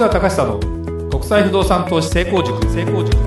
[0.00, 2.58] 川隆久の国際不動産投資成功塾。
[2.70, 3.18] 成功塾。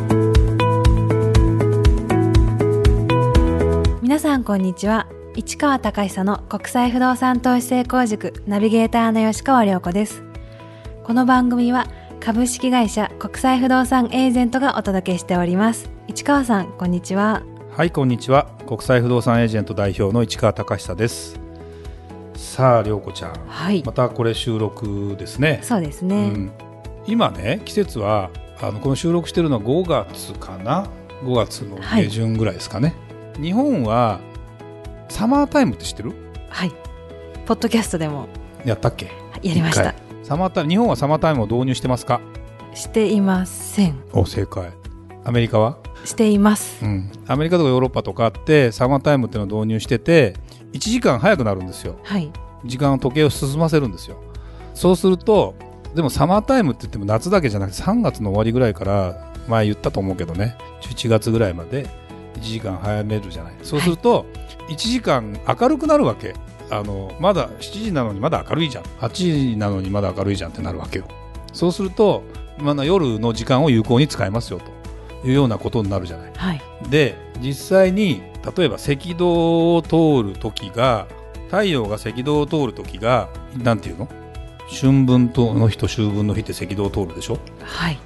[4.01, 5.05] 皆さんこんにちは。
[5.35, 8.33] 市川隆久の国際不動産投資成功塾。
[8.47, 10.23] ナビゲーターの吉川良子です。
[11.03, 11.85] この番組は
[12.19, 15.91] 株式会社国際不動産エージェントがお届けしております。
[16.07, 17.43] 市川さんこんにちは。
[17.69, 18.47] はいこんにちは。
[18.65, 21.39] 国際不動産エージェント代表の市川隆久です。
[22.35, 23.83] さあ涼子ちゃん、はい。
[23.83, 25.59] またこれ収録ですね。
[25.63, 26.51] そうですね、うん、
[27.07, 28.29] 今ね季節は
[28.61, 30.87] あのこの収録してるのは5月かな
[31.23, 32.93] ？5月の下旬ぐらいですかね、
[33.41, 34.19] 日本は
[35.09, 36.13] サマータイムって知ってる？
[36.49, 36.71] はい。
[37.45, 38.27] ポッドキャストでも。
[38.65, 39.11] やったっけ？
[39.41, 39.93] やりました。
[40.23, 42.21] サマータイム日本はサマータイムを導入してますか？
[42.73, 44.01] していません。
[44.13, 44.71] お正解。
[45.25, 45.77] アメリカは？
[46.05, 46.83] しています。
[46.83, 50.35] うん、アメリカとかヨーロッパとかあってサマータイムっていうのを導入してて
[50.73, 51.99] 1時間早くなるんですよ。
[52.03, 52.31] はい。
[52.65, 54.21] 時間を時計を進ませるんですよ。
[54.73, 55.55] そうすると
[55.95, 60.57] でもサマータイムって言っても夏だけじゃなくて3月の終わりぐらいから前言ったと思うけどね。
[60.81, 61.87] 11月ぐらいまで
[62.35, 63.53] 1時間早めるじゃない。
[63.63, 64.25] そうすると
[64.69, 66.33] 1時間明るくなるわけ。
[66.71, 68.83] あのまだ7時なのにまだ明るいじゃん。
[68.83, 69.09] 8
[69.51, 71.05] 時なのにまだ明るいじゃんってなるわけよ。
[71.51, 72.23] そうすると、
[72.57, 74.65] まだ夜の時間を有効に使えますよと。
[75.27, 76.31] いうようなことになるじゃない。
[76.35, 76.61] はい。
[76.89, 78.21] で実際に
[78.57, 81.07] 例えば赤道を通る時が
[81.45, 84.09] 太陽が赤道を通る時がなんていうの？
[84.69, 87.37] 春分との日と秋分の日って赤道を通るでしょ？
[87.61, 87.99] はい。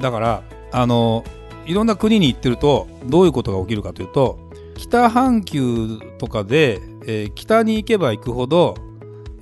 [0.00, 1.24] だからあの
[1.66, 4.38] いろんな国に行ってるとどういうことが起きるかというと
[4.76, 8.74] 北半球とかで、えー北に行けば行くほど、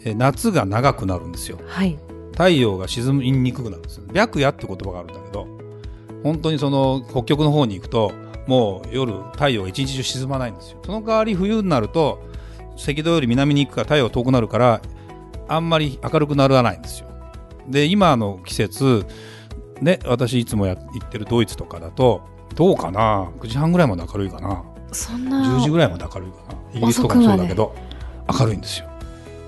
[0.04, 1.58] えー夏が長くなるんですよ。
[1.66, 1.98] はい。
[2.32, 4.04] 太陽が沈みにくくなるんですよ。
[4.14, 5.46] 白夜って言葉があるんだけど
[6.22, 8.12] 本当にその北極の方に行くと
[8.46, 10.78] もう夜太陽が一日中沈まないんですよ。
[10.84, 12.22] その代わり冬になると
[12.76, 14.80] 赤道より南に行くから太陽が遠くなるから
[15.54, 17.08] あんまり明るくならないんですよ。
[17.68, 19.06] で今の季節
[19.80, 22.22] ね私いつもや行ってるドイツとかだと
[22.54, 24.64] どうかな？9時半ぐらいまで明るいかな？
[24.92, 26.58] そんな10時ぐらいまで明るいかな？
[26.74, 27.74] イギリスとかもそうだけど
[28.40, 28.88] 明るいんですよ。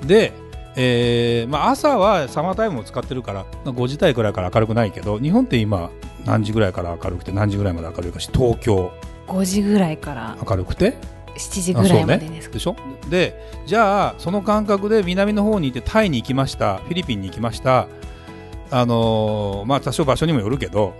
[0.05, 0.33] で、
[0.77, 5.91] えーまあ、朝はサマータイムを使ってるからまあ5時台くらいから明るくないけど日本って今
[6.25, 8.93] 何時ぐらいから明るくて何時ぐらいまで明るいかし東京。
[9.27, 10.37] 5時ぐらいから。
[10.47, 10.97] 明るくて
[11.37, 12.77] 7時ぐらいまでですか、でしょ？
[13.09, 13.34] で
[13.67, 16.78] じゃあその感覚で南の方にいてタイに行きました。
[16.78, 17.89] フィリピンに行きました。
[18.71, 20.95] あのーまあ多少場所にもよるけど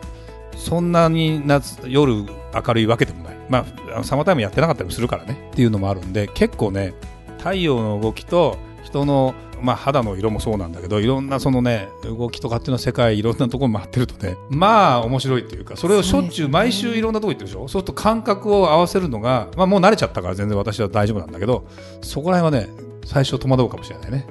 [0.57, 3.37] そんなに夏夜明るいわけでもない。
[3.49, 5.51] まあサマータイムやってなかったりもするからね。
[5.53, 6.95] っていうのもあるんで結構ね
[7.39, 9.35] 太陽の動きと人の
[9.65, 17.61] まあ、肌の色もそうなんだけどいろんなそのね動きとかっていうのは世界いろんなところ回ってるとねまあ面白いっていうかそれをしょっちゅう毎週いろんなとこ行ってるでしょ？
[17.61, 21.67] そうすると感覚を合わせるのが、まあ、もう慣れちゃったから全然私は大丈夫なんだけど
[22.03, 22.73] そこら辺はね
[23.05, 24.27] 最初戸惑うかもしれないね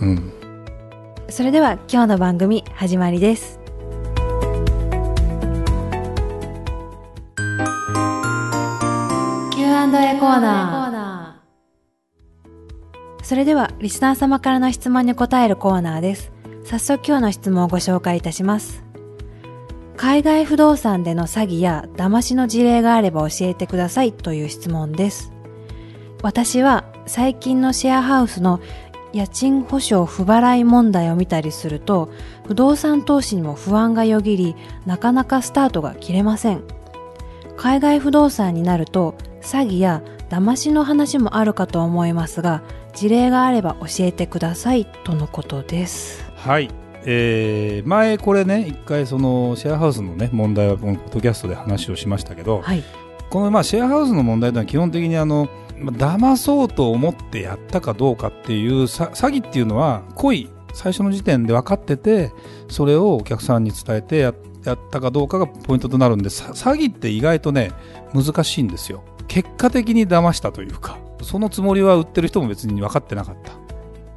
[0.00, 0.32] うん
[1.28, 3.58] それでは今日の番組始まりです。
[9.52, 10.77] Q&A コーナー。
[13.28, 16.32] それではリスナー様からの質問に答えるコーナーです。
[16.64, 18.82] 早速今日の質問をご紹介いたします。
[19.98, 25.30] 海外不動産での詐欺や騙しの事例があれば教えてくださいという質問です。
[26.22, 28.60] 私は最近のシェアハウスの
[29.12, 32.08] 家賃保証不払い問題を見たりすると
[32.46, 34.56] 不動産投資にも不安がよぎり
[34.86, 36.62] なかなかスタートが切れません
[37.58, 42.62] 海外不動産になると詐欺や騙しの話もあるかと思いますが
[42.94, 46.24] 事例があれば教えてくださいとのことです。
[46.36, 46.70] はい、
[47.04, 52.82] えー前これね一回そのシェアハウスのね問題はこのポッドキャストで話をしましたけど、はい。
[53.30, 55.48] このまあシェアハウスの問題というのは基本的にあの
[55.78, 62.32] まあ騙そうと思ってやったかどうかっていうさ詐欺っていうのは故意最初の時点で分かってて
[62.68, 64.34] それをお客さんに伝えてや
[64.64, 67.72] やったかどうかがポイントとなるんでさ詐欺って意外とね
[68.12, 73.52] 難しいんですよ結果的に騙したというかそのつもりは売ってる人も別に分かってなかった。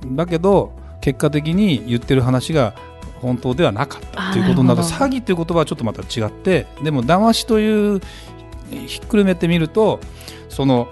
[0.08, 2.74] だけど結果的に言ってる話が
[3.22, 8.02] 本当ではなかったっていうことになると詐欺っていう言葉はちょっとまた違ってでも騙しという
[8.88, 10.00] ひっくるめてみると
[10.50, 10.88] その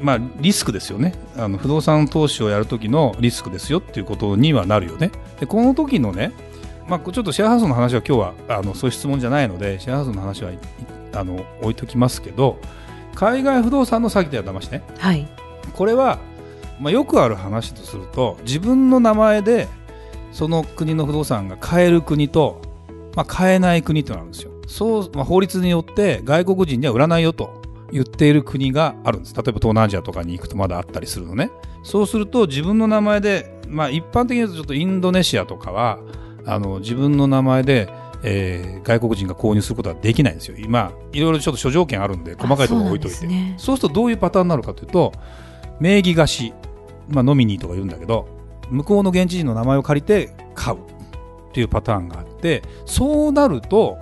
[0.00, 1.14] まあリスクですよね。
[1.36, 5.10] あの不動産投資をやる時のリスクですよっていうことにはなるよね。
[5.40, 6.32] でこの時のね
[6.88, 10.58] まあ、ちょっとシェアハウスの話は今日はあのそういう質問じゃないのでシェアハウスの話はい
[11.14, 12.58] あの置いときますけど
[13.14, 14.82] 海外不動産の詐欺では騙しね。
[14.98, 15.26] はい。
[15.72, 16.18] これは、
[16.80, 19.68] まあ、よくある話とすると自分の名前で
[20.32, 22.60] その国の不動産が買える国と、
[23.14, 24.50] まあ、買えない国となるんですよ。
[24.66, 27.62] そう、まあ、法律によって外国人には売らないよと
[27.92, 29.34] 言っている国があるんです。
[29.34, 31.50] 例えば東南アジアとかに行くとまだあったりするのね。
[31.82, 35.98] そうすると自分の名前で、まあ、一般的に言うとちょっとインドネシアとかは
[36.46, 37.88] あの自分の名前で、
[38.22, 40.56] えー外国人が購入することはできないんですよ。
[40.58, 43.16] 今いろいろちょっと諸条件あるんで細かいところ置いといて。
[43.16, 45.12] そうねそうするとどういうパターンになるかというと
[45.80, 46.54] 名義貸し、
[47.08, 48.28] まあ、ノミニーとか言うんだけど
[48.70, 50.78] 向こうの現地人の名前を借りて買う。
[51.52, 53.98] っていうパターンがあってそうなると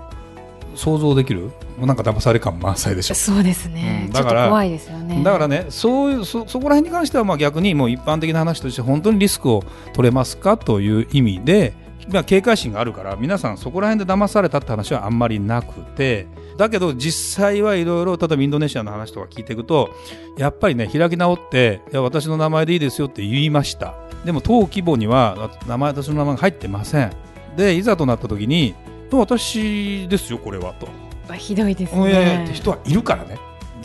[0.76, 3.14] 想像できるもうなんか騙され感満載でしょ。
[3.16, 5.22] そうですね、うんだから怖いですよね。
[5.24, 9.64] だからねそういうそそこら辺に関してはまあ逆にもう一般的な話として本当にリスクを
[9.94, 11.72] 取れますかという意味で、
[12.08, 16.26] まあ、警戒心があるから皆さんそこら辺で騙されたって話はあんまりなくて
[16.56, 19.90] だけど実際はいろいろ例えばインドネシアの話とか聞いていくと
[20.36, 23.94] やっぱりね開き直っていや私の名前でいいですよって言いました。
[24.24, 27.12] でも当規模には名前私の名前が入ってません。
[27.56, 28.74] でいざとなった時に
[29.10, 30.88] 私ですよこれはと、
[31.28, 33.38] あひどいですいやいやねって人はいるからね。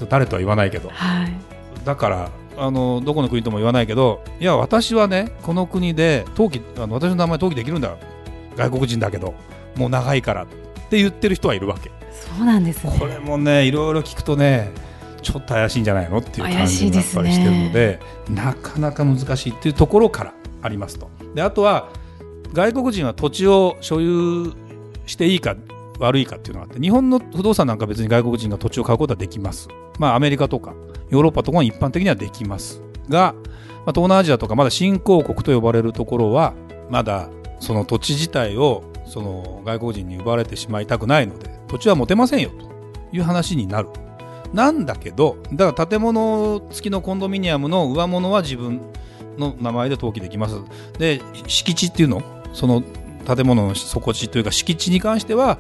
[0.10, 0.90] 誰とは言わないけど。
[0.90, 1.34] はい。
[1.86, 7.98] だからあのどこの国とも言わないけどいや私はねこの国で登記あの私の名前登記できるんだ。
[8.56, 9.34] 外国人だけど
[9.76, 10.48] もう長いからっ
[10.90, 11.92] て言ってる人はいるわけ。
[12.12, 12.96] そうなんですね。
[12.98, 14.72] これもねいろいろ聞くとね
[15.22, 17.24] ちょっと怪しいんじゃないのっていう感じにやっいですね。
[17.24, 18.00] ぱりしてるので
[18.30, 21.10] なかなか難しいっていうところからありますと。
[21.34, 21.90] であとは
[22.54, 24.54] 外国人は土地を所有
[25.06, 25.56] していいか
[26.00, 29.68] 悪いかっていうのがあって日本の不動産なんか別に外国人が土地を買うことはできます。
[30.00, 30.74] まあアメリカとか
[31.10, 33.34] ヨーロッパとかは一般的にはできますが、
[33.86, 36.54] まあ、東南アジアとかまだ新興国と呼ばれるところは
[36.90, 37.30] まだ
[37.60, 42.70] その土地自体をその外国人に奪われてしまいたくないので土地は持てませんよと
[43.16, 43.90] いう話になる。
[44.54, 48.80] なんだけどだから建物付きのコンドミニアムの上物は自分
[49.38, 50.56] の名前で登記できます。
[50.98, 52.22] で敷地っていうの？
[52.54, 52.82] その
[53.28, 55.58] 建物の底地というか敷地に関しては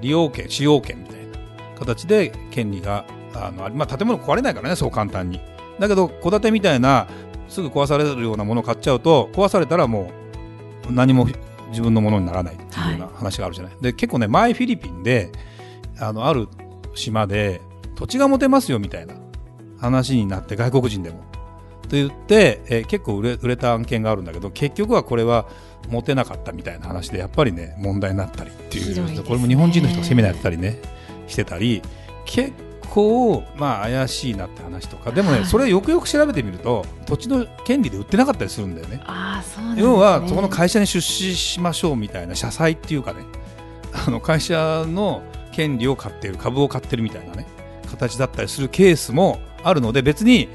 [0.00, 1.38] 利用権使用権みたいな
[1.78, 5.40] 形で権利があのまあ建物壊れないからねそう簡単に。
[5.78, 7.08] だけど戸建てみたいな
[7.48, 10.10] すぐ壊されるようなものを買っちゃうと壊されたらも
[10.88, 11.26] う何も
[11.70, 15.32] 自分のものにならないっていうような話があるじゃない、で結構ね前フィリピンで
[15.98, 16.48] あのある
[16.94, 17.60] 島で
[17.96, 19.14] 土地が持てますよみたいな
[19.80, 21.24] 話になって外国人でも。
[21.82, 25.46] と言って、えー結構売れ売れた案件があるんだけど結局はこれは
[25.90, 29.22] 持てなかったみたいな話でやっぱりね問題になったりっていうね。
[29.22, 30.80] これも日本人の人がセミナーやったりね
[31.26, 31.82] してたり
[32.24, 32.52] 結
[32.88, 35.10] 構まあ怪しいなって話とか。
[35.10, 35.46] でもね、はい。
[35.46, 39.00] それをよくよく調べてみると土地の権利で売ってなかったりするんだよね。
[39.04, 39.82] ああそうね。
[39.82, 43.24] 要はそこの会社に出資しましょうみたいな社債っていうかね
[44.06, 45.22] あの会社の
[45.52, 47.46] 権利を買っている株を買ってるみたいなね
[47.90, 50.48] 形だったりするケースもあるので別に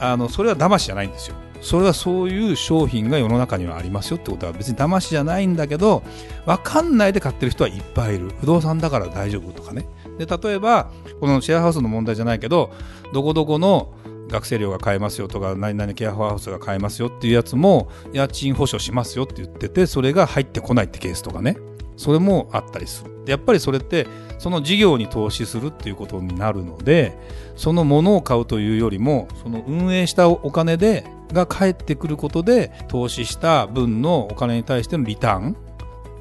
[0.00, 1.36] あのそれは騙しじゃないんですよ。
[1.62, 6.02] それはそういう商品が世の中にはありますよってことは別に騙しじゃないんだけど
[6.46, 8.30] 分かんないで買ってる人はいっぱいいる。
[8.40, 9.84] 不動産だから大丈夫とかね
[10.20, 12.70] で例えばこのシェアハウスの問題じゃないけど
[13.14, 13.94] どこどこの
[14.28, 21.56] 学生寮が買えますよとか何々ケアハウスが買えますよっていうやつも家賃保証しますよって言っててそれが入ってこないってケースとかね。
[21.96, 23.26] それもあったりする。
[23.26, 24.06] でやっぱりそれって
[24.38, 27.18] その事業に投資するっていうことになるので
[27.56, 35.56] そのものを買うというよりもその運営したお金でが返ってくることで投資した分のお金に対してのリターン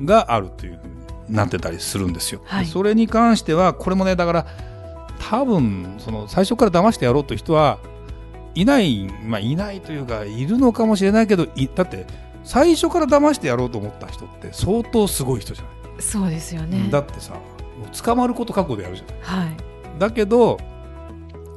[0.04, 0.99] があるというふうに
[1.30, 2.42] なってたりするんですよ。
[2.46, 2.66] はい。
[2.66, 4.48] それに関してはこれもねだから
[5.20, 7.80] 多分その最初から騙してやろうという人は
[8.56, 12.06] いない、まあ、いないというかいるのかもしれないけどいだって
[12.44, 15.70] 最初から騙してやろうと思った人って相当すごい人じゃな
[16.00, 16.90] い、そうですよね。
[16.90, 17.36] だってさ
[18.04, 19.46] 捕まること覚悟でやるじゃない。
[19.46, 19.58] はい。
[20.00, 20.58] だけど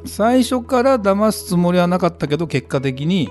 [0.04, 3.30] 最初から騙すつもりはなかったけど結果的に、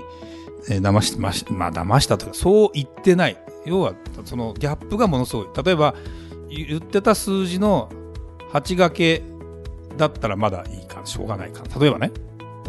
[0.68, 3.36] えー騙してましまあ騙したとかそう言ってない。
[3.64, 3.94] 要は
[4.24, 5.46] そのギャップがものすごい。
[5.64, 5.94] 例えば
[6.52, 7.90] 言ってた数字の
[8.52, 9.22] 8掛け
[9.96, 11.62] だったらまだいいかしょうがないか。
[11.78, 12.10] 例えばね。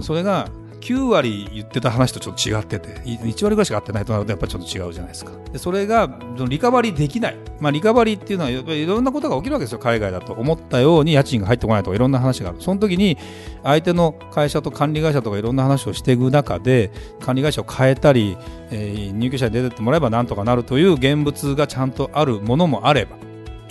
[0.02, 0.50] それが
[0.84, 5.32] 9割言ってた話とちょっと違ってて1割ぐらいしか合ってないとなるとやっぱりちょっと違うじゃないですか。
[5.52, 9.80] でそれがリカバリーできない、まあ、リカバリーっていうのはやっぱりいろんなことが起きるわけですよ。
[9.80, 12.62] 海外だと思ったように家賃が入ってこないとかいろんな話がある。
[12.62, 13.18] その時に
[13.64, 18.38] 相手の会社と管理会社とかいろんな話をしていく中で管理会社を変えたり、
[18.70, 23.16] えー入居者に出てってもらえばなんとかなるという現物がちゃんとあるものもあれば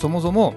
[0.03, 0.53] そもそも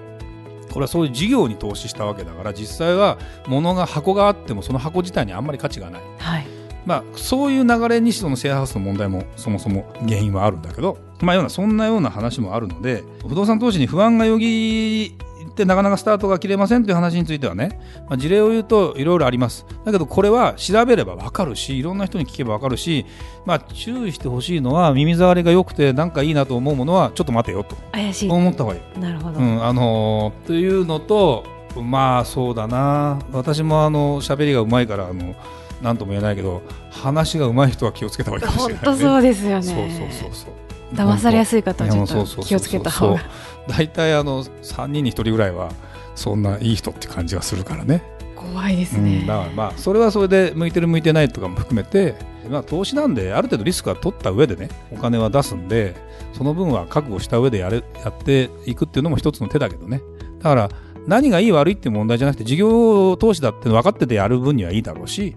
[0.73, 6.47] これはそういう事業に投資したわけだから実際は物が箱があってもその箱自体にあんまり価値がない、はい。
[6.85, 15.15] まあ、そういう流れにそのシェアハウスの問題もそもそも原因はあるんだけど、まあ、ようなそんなような話もあるので不動産投資に不安がよぎ
[15.57, 19.65] ってなかなかスタートが切れませんという話についてはね、まあ、事例を言うといろいろあります。
[19.83, 23.07] だけどこれは調べれば分かるしいろんな人に聞けば分かるし、
[23.45, 27.75] まあ、注意してほしいのは耳障りが良くてなんかいいなと思うものはちょっと待てよと。
[27.91, 28.29] 怪しい。
[28.29, 28.99] 思った方がいい。
[28.99, 31.43] なるほど、うん、あのーというのと
[31.81, 33.19] まあそうだな。
[33.31, 35.35] 私もあの喋りがうまいからあの
[35.81, 36.61] なんとも言えないけど
[36.91, 39.63] 話がうまい人は気をつけた方がいいかもしれない、ね、本当そうですよね。
[39.63, 43.21] そうそうそうそう騙されやすい方はちょっと気をつけた方が。
[43.67, 45.71] 大体あの3人に1人ぐらいは
[46.15, 48.03] そんないい人って感じがするからね。
[48.35, 52.15] 怖いですうん、ね、だからまあそれはそれで向いてる向いてないとかも含めて、
[52.49, 55.95] まあ、投資なんである程度リスクは取った上でねお金は出すんで
[56.33, 60.01] その分は覚悟した上でやれやっていくっていうのも一つの手だけどね。
[60.37, 60.69] だから
[61.07, 65.35] 何がいい悪いっていう問題じゃなくて事業投資だって分かっててやる分にはいいだろうし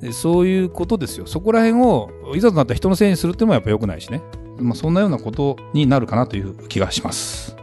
[0.00, 1.26] でそういうことですよ。
[1.26, 4.22] そこら辺をいざとなったら人のせいにするっていうのもやっぱ良くないしね、
[4.60, 7.56] まあ、そんなようなことになるかなという気がします。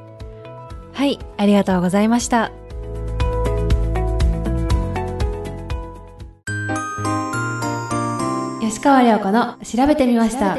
[0.94, 2.52] はいありがとうございました。
[8.62, 10.58] 吉川亮子の調べてみました。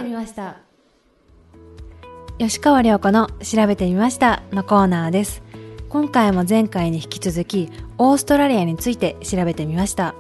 [2.39, 5.43] 吉川亮子の調べてみましたのコーナーです。
[5.89, 10.15] 今回も前回に引き続きオーストラリアについて調べてみました、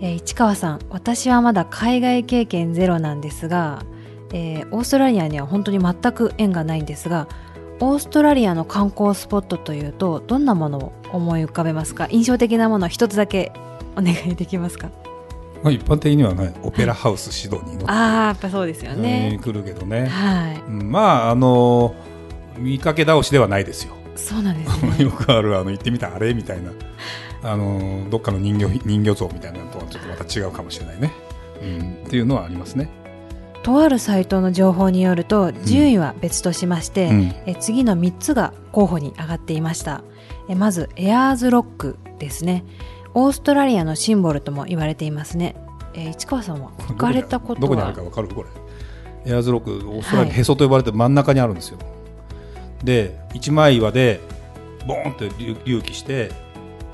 [0.00, 3.84] えー市川さん私はまだ海外経験ゼロなんですが、
[4.32, 7.28] えーオーストラリアには本当に全く縁がないんですが
[7.80, 12.08] オーストラリアの観光スポットというとどんなものを思い浮かべますか？
[12.10, 13.52] 印象的なものを一つだけ
[13.96, 14.90] お願いできますか？
[15.62, 20.60] まあ、一般的にはねオペラハウスシドニーのああやっぱそうですよにね、来るけどね、はい。
[20.60, 21.94] うんまああの
[22.58, 23.94] 見かけ倒しではないですよ。
[24.16, 24.96] そうなんですね。
[25.04, 26.70] よくあるあの行ってみたあれみたいな。
[27.42, 31.10] あのどっかの人形人形像みたいなのとはちょっとまた違うかもしれないね、
[31.62, 32.90] うん、っていうのはありますね、
[33.62, 37.34] とあるサイトの情報によると順位は別としまして、うん。
[37.46, 40.02] え次の3つが候補に上がっていました。
[40.48, 42.64] えまずエアーズロックですね。
[43.14, 45.56] オーストラリアのシンボルとも言われていますね。
[45.94, 47.60] え市川さんは行かれたことは？
[47.60, 48.28] どこにあるかわかる？
[48.28, 48.48] これ。
[49.30, 50.40] エアーズロックオーストラリア、はい。
[50.40, 51.78] へそと呼ばれて真ん中にあるんですよ。
[52.82, 54.20] で一枚岩で
[54.86, 56.32] ボーンって隆隆起して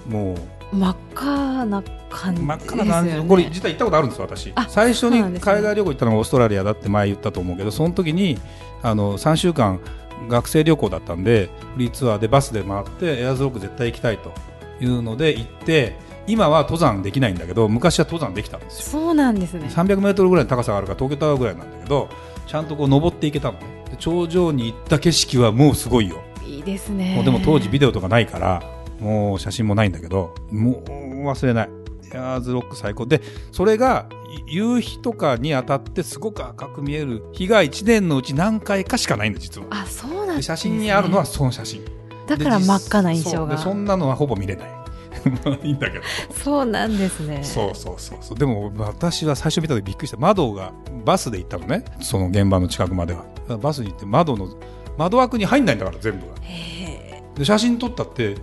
[0.08, 0.36] もう
[0.72, 4.52] 真っ赤な感じですよ、ね、真っ赤な感じ、これ実は行ったことあるんですよ私。
[4.54, 8.38] あ最初に海外旅行行ったのがオーストラリアだって前言ったと思うけどその時に
[8.82, 9.80] あの3週間
[10.28, 14.32] 学生旅行だったんでフリーツアーでバスで回ってエアーズロック絶対行きたいと
[14.80, 15.96] いうので行って
[16.26, 19.00] 今は登山できないんだけど昔は登山できたんですよ。
[19.00, 19.68] そうなんですね。
[19.68, 22.08] 300メートルぐらいの高さがあるから東京タワーぐらいなんだけど
[22.46, 23.84] ちゃんとこう登っていけたのね。
[23.90, 26.22] で頂上に行った景色はもうすごいよ。
[26.44, 27.14] いいですね。
[27.14, 31.70] もうでも当時ビデオとかないからもう写真もないんだけどもう忘れない。
[32.14, 33.04] エアーズロック最高。
[33.06, 33.20] で
[33.52, 34.06] それが
[34.48, 39.66] い夕日とかに当たってすごく赤く見える日が1年のうち何回かしかないんだ実は。
[39.70, 41.84] あそうなんでです写ね真にあるのはその写真
[42.28, 43.58] だから真っ赤な印象が。
[43.58, 44.70] そんなのはほぼ見れない。
[45.44, 46.04] まあいいんだけど。
[46.44, 47.40] そうなんですね。
[47.42, 48.38] そうそうそうそう。
[48.38, 50.16] でも私は最初見た時びっくりした。
[50.16, 50.72] 窓が
[51.04, 51.84] バスで行ったのね。
[52.00, 53.24] その現場の近くまでは。
[53.58, 54.48] バスに行って窓の
[54.96, 56.34] 窓枠に入んないんだから全部が。
[56.42, 58.36] へで写真撮ったって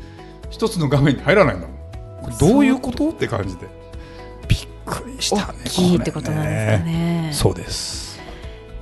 [0.54, 1.78] 一つの画面に入らないんだもん
[2.22, 3.10] これどういうこと？
[3.10, 3.68] って感じで。
[4.48, 5.60] びっくりしたね。
[5.66, 7.30] 大きいってことなんですかね。
[7.34, 8.20] そうです。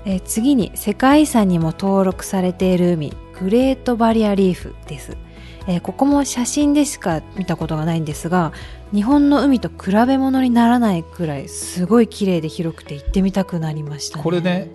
[0.04, 3.14] えー次に世界遺産にも登録されている海。
[3.40, 5.18] グレートバリアリーフです、
[5.66, 8.52] えーここも写真でしか見たことがないんですが
[8.94, 14.24] 日本の海と比べ物にならないくらいすごい綺麗で広くて行ってみたくなりましたね。
[14.24, 14.70] これね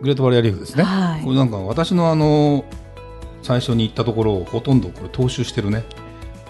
[0.00, 1.22] グレートバリアリーフですね、はい。
[1.24, 2.64] これなんか私のあの
[3.42, 5.84] 最初に行ったところをほとんどこれ踏襲してるね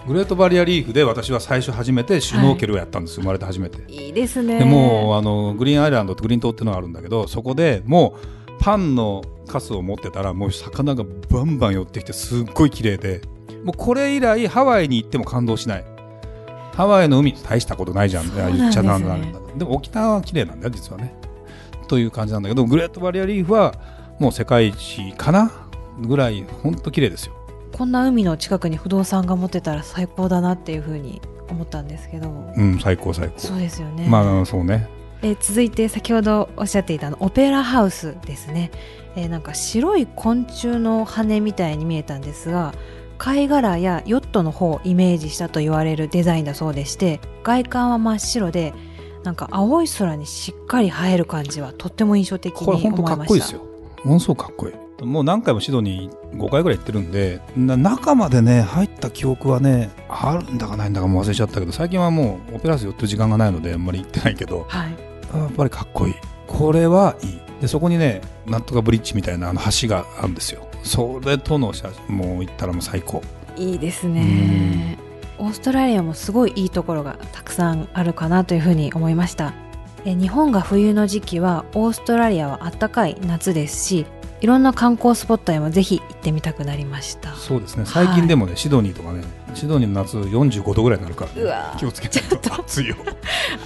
[0.07, 3.91] グレートバリアリーフで私は最初初めてシュノーケルをやったんです、生まれて初めて。
[3.91, 4.59] いいですね。
[4.59, 8.15] でもうあのグリーンアイランドとグリーン島っていうのがあるんだけどそこでも
[8.49, 13.21] うパンのカスを持ってたらもう魚がバンバン寄ってきてすっごい綺麗で。
[13.63, 15.85] もうこれ以来ハワイに行っても感動しない。
[16.73, 18.25] ハワイの海大したことないじゃん。
[18.25, 18.57] んね。
[18.57, 19.15] 言っちゃなんだ。
[19.17, 21.13] けどでも沖縄は綺麗なんだよ実はね。
[21.87, 23.75] という感じなんだけどグレートバリアリーフは
[24.17, 25.51] もう世界一かな
[25.99, 27.33] ぐらい本当綺麗ですよ
[27.81, 31.19] こんな海の近くに不動産が持ってたら最高だなっていうふうに
[31.49, 32.29] 思ったんですけど。
[32.55, 33.39] うん最高最高。
[33.39, 34.05] そうですよね。
[34.07, 34.87] まあそうね。
[35.23, 38.69] えー続いて先ほどおっしゃっていたあのオペラハウスですね、
[39.15, 42.75] えーなんか白い昆虫の羽みたいに見えたんですが
[43.17, 48.75] 貝殻やヨットの方をイメージしたと言われるデザインだそうでして外観は真っ白で
[49.23, 53.15] なんか青い空にしっかり映える感じはとっても印象的にこれ思いました。
[53.15, 53.61] 本当かっこいいですよ。
[54.03, 64.91] ものすごくかっこいいもう何回もシドニー5回ぐらい行ってるんでな中までね入った記憶はねあるんだかないんだかもう忘れちゃったけど最近はもうオペラス寄ってる時間がないのであんまり行ってないけどはい。
[65.33, 66.13] やっぱりかっこいい。
[66.47, 67.41] これはいい。
[67.61, 70.67] でそこにねなんとかブリッジみたいなあの橋があるんですよ。
[70.83, 73.21] それとの写真もう行ったらもう最高。
[73.55, 74.97] いいですね。
[75.37, 79.53] オーストラリアもすごいいいところがたくさんあるかなというふうに思いました。
[80.05, 84.05] え日本が冬の時期はオーストラリアは暖かい夏ですし
[84.41, 87.33] いろんな観光スポットへもぜひ行ってみたくなりました。
[87.35, 87.85] そうですね。
[87.85, 91.77] 最近でもね、シドニーとかねシドニーの夏45度ぐらいになるから、ね、うわー。
[91.77, 92.53] 気をつけない と。
[92.61, 92.95] 暑いよ。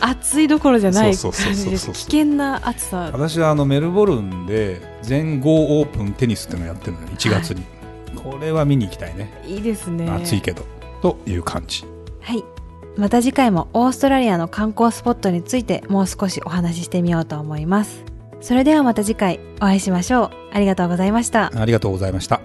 [0.01, 1.91] 暑いどころじゃないそうそう感じです。
[1.91, 3.09] 危険な暑さ。
[3.13, 7.63] 私はあのメルボルンで全豪オープンテニスっていうのをやってるのよ1月に、
[8.15, 9.31] これは見に行きたいね。
[9.47, 10.09] いいですね。
[10.09, 10.63] 暑いけど。
[11.01, 11.85] という感じ。
[12.19, 12.43] はい。
[12.97, 18.05] また次回もオーストラリアの観光スポットについてもう少しお話ししてみようと思います
[18.45, 20.29] それではまた次回お会いしましょう。
[20.53, 21.51] ありがとうございました。
[21.59, 22.41] ありがとうございました。